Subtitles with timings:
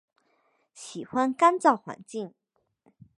[0.73, 2.33] 喜欢干燥环境。